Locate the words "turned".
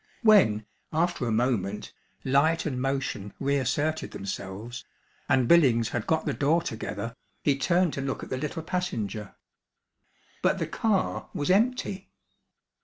7.55-7.93